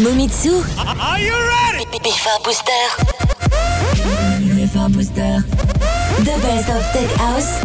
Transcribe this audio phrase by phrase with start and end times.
[0.00, 0.64] Momitsu.
[0.80, 1.84] Are you ready?
[2.00, 2.84] Bifa Booster.
[4.56, 5.44] Bifa Booster.
[6.24, 7.60] The best of tech house.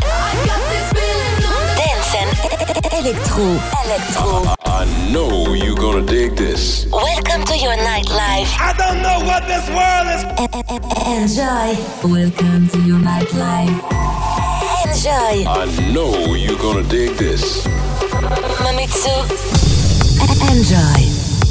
[1.79, 2.29] Dance and
[2.91, 3.47] electro.
[3.85, 4.51] Electro.
[4.65, 6.85] I know you're gonna dig this.
[6.91, 8.51] Welcome to your nightlife.
[8.59, 10.23] I don't know what this world is.
[11.07, 11.71] Enjoy.
[12.03, 13.79] Welcome to your nightlife.
[14.83, 15.47] Enjoy.
[15.47, 17.65] I know you're gonna dig this.
[18.59, 19.15] Mamitsu.
[20.51, 21.44] Enjoy.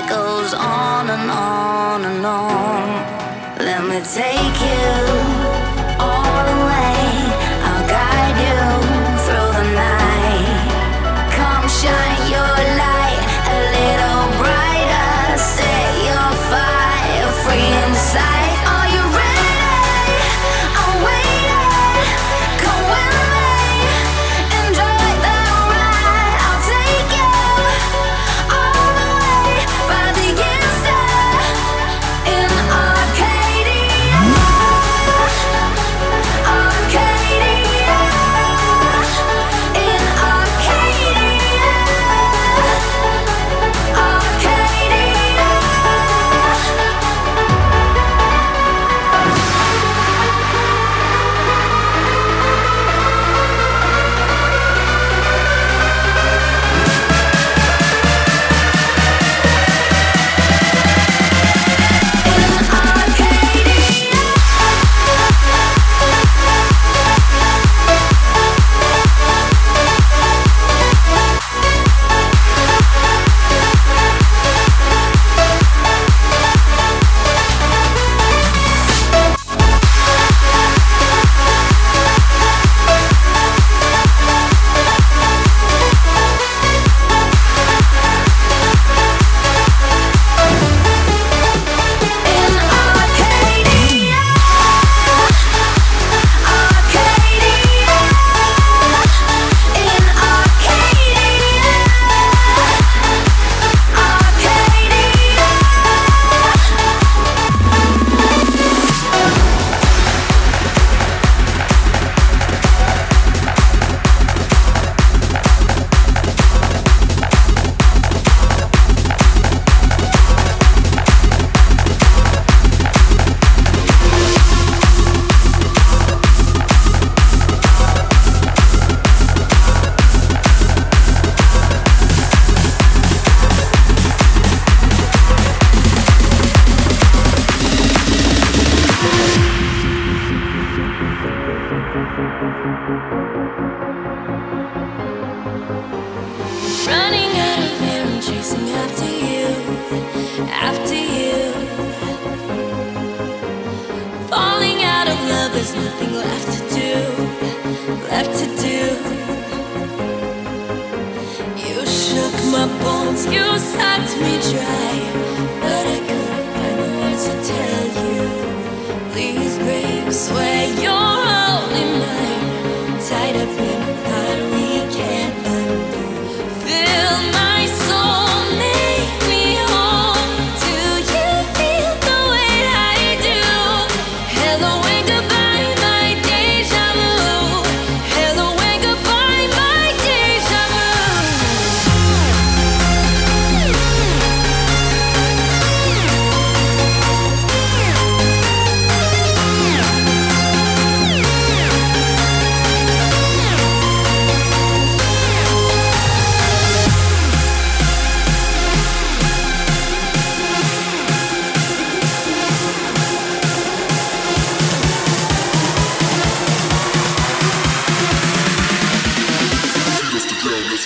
[0.00, 2.88] it goes on and on and on.
[3.58, 5.39] Let me take you.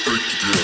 [0.00, 0.63] earth to go.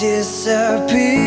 [0.00, 1.19] disappear.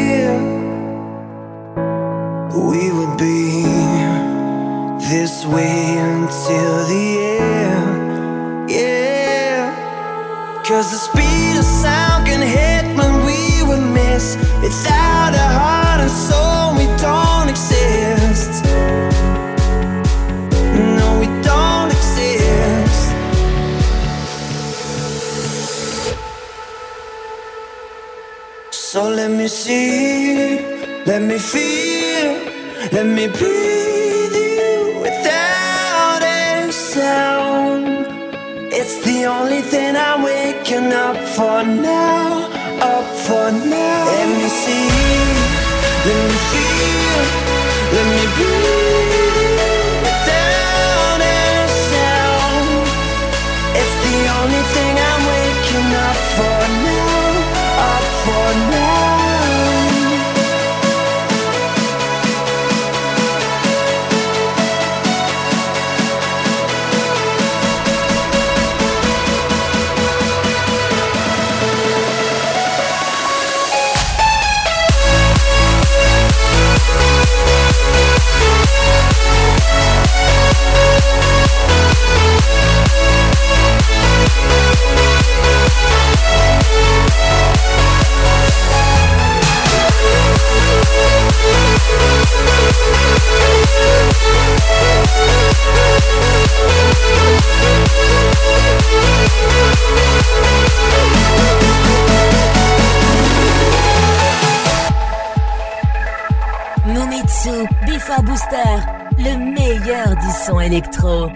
[110.63, 111.29] électro.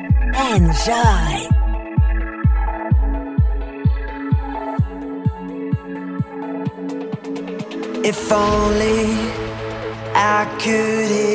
[0.53, 1.47] Enjoy!
[8.03, 9.11] If only
[10.15, 11.26] I could.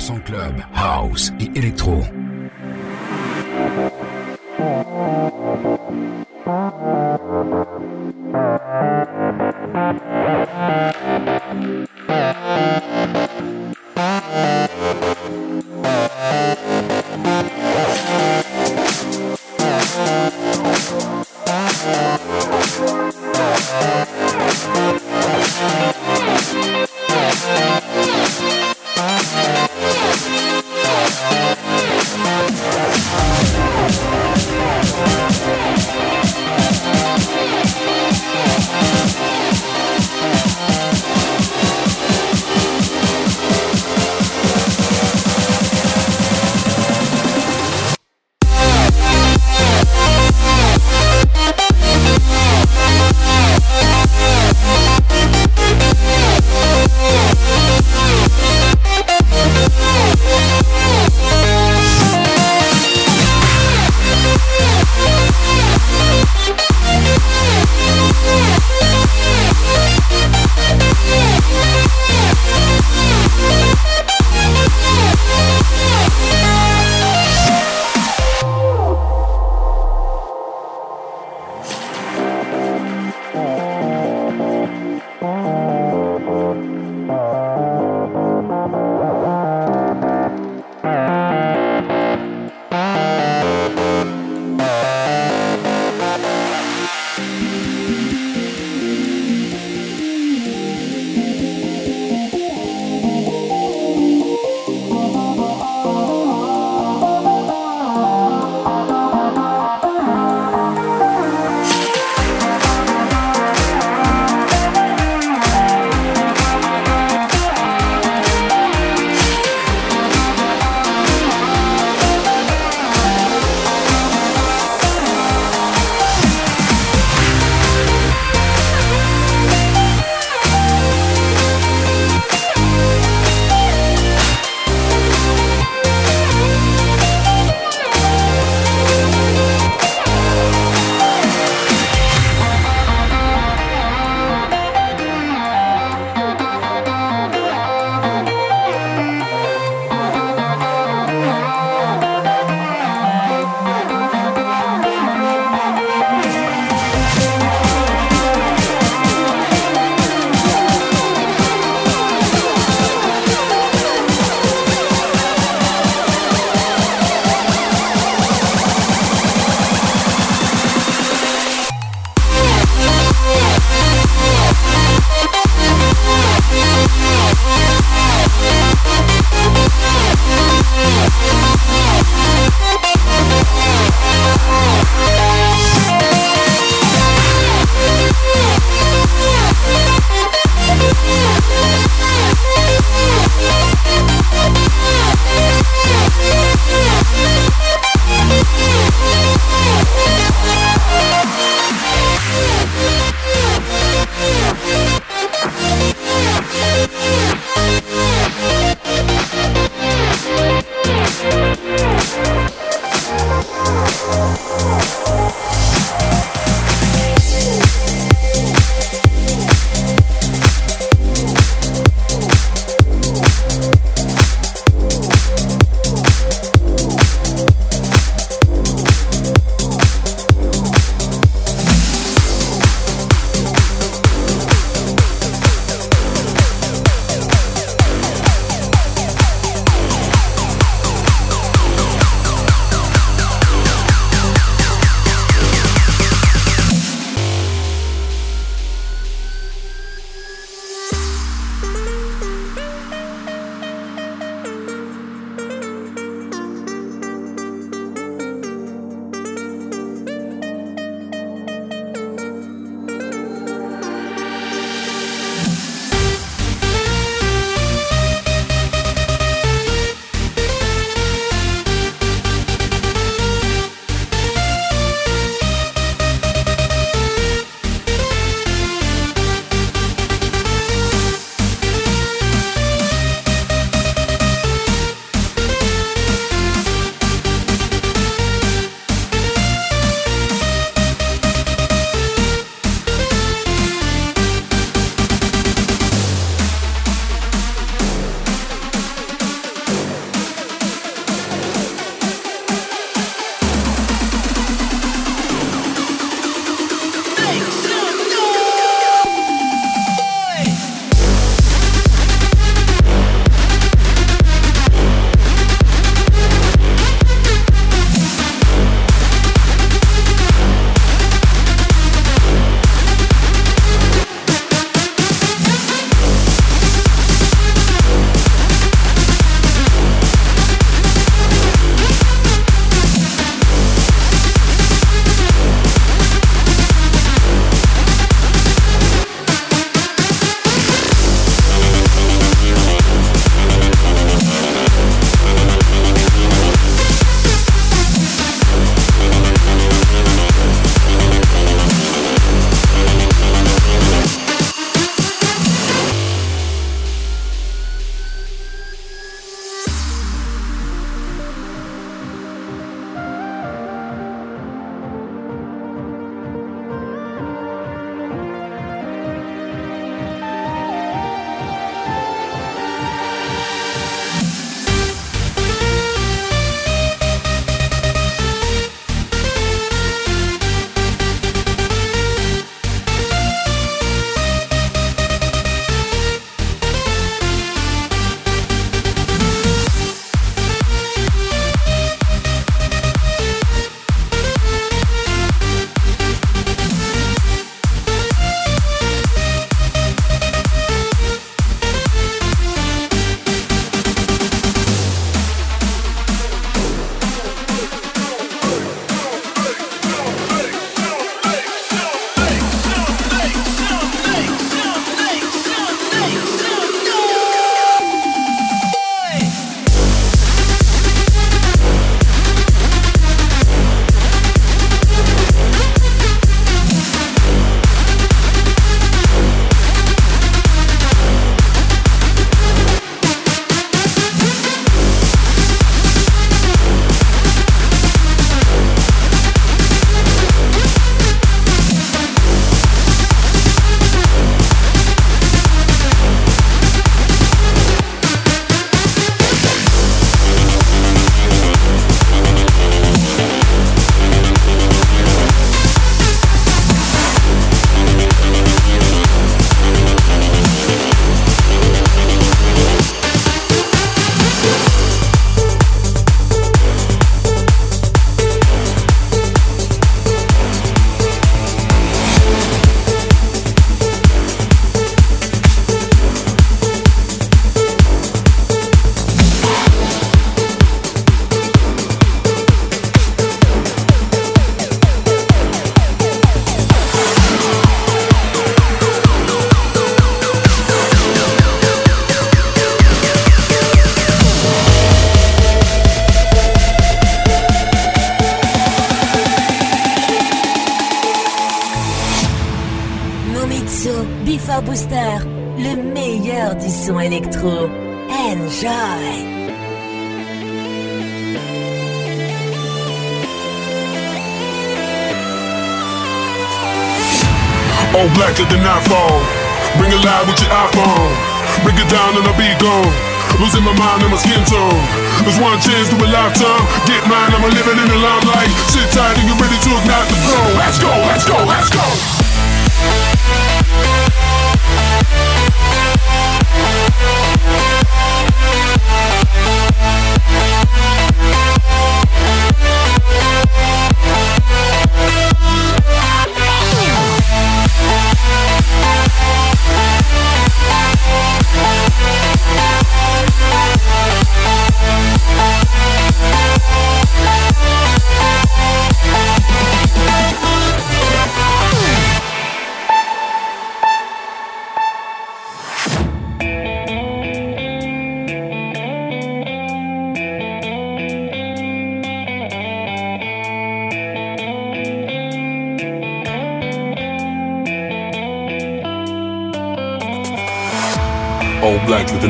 [0.00, 1.49] 100% Club, House et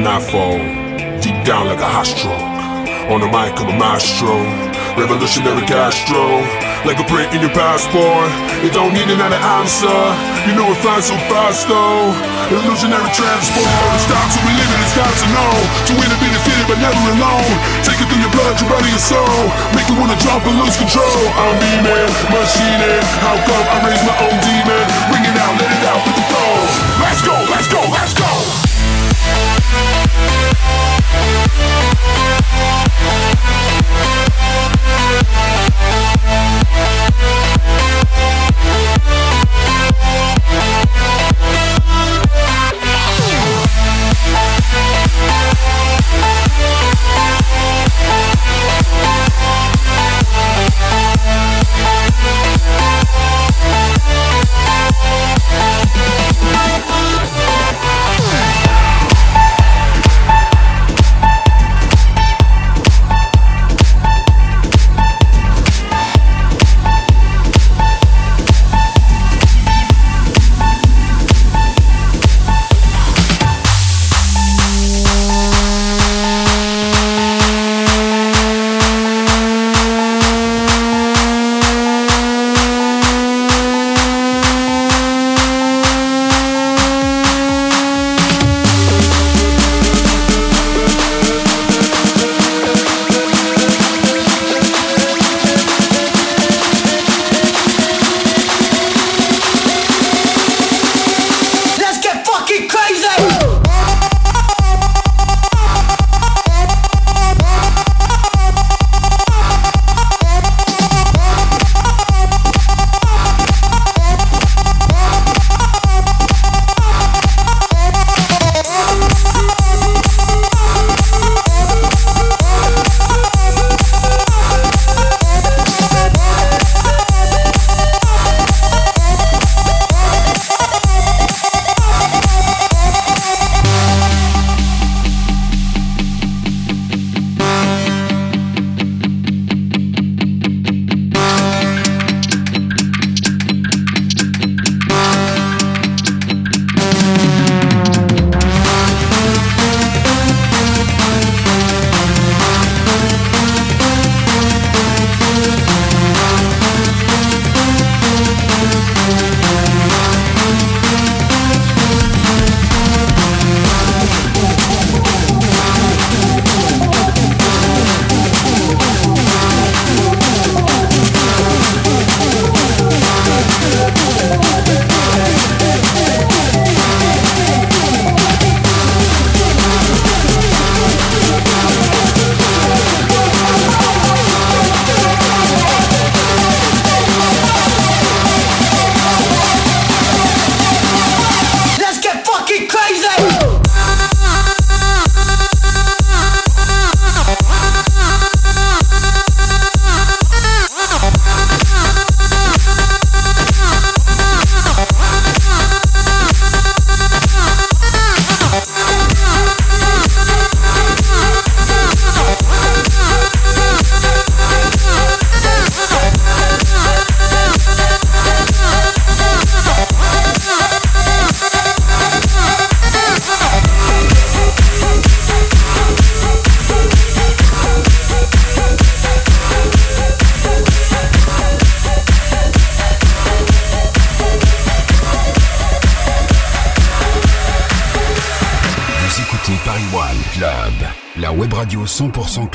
[0.01, 1.21] to the.
[1.21, 2.41] Deep down like a hot stroke.
[3.13, 4.33] On the mic, I'm a maestro.
[4.97, 6.41] Revolutionary Castro.
[6.89, 8.33] Like a print in your passport.
[8.65, 10.01] You don't need another answer.
[10.49, 12.17] You know it flies so fast though.
[12.49, 13.69] Illusionary transport.
[13.93, 15.53] It's time to be living, it's time to know.
[15.61, 17.53] To win and be defeated, but never alone.
[17.85, 19.43] Take it through your blood, your body, your soul.
[19.77, 21.21] Make you wanna jump and lose control.
[21.37, 23.05] I'm beaming, machine.
[23.21, 24.85] How come I raise my own demon?
[25.13, 26.90] Bring it out, let it out with the flow.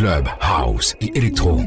[0.06, 1.60] club, house et électro.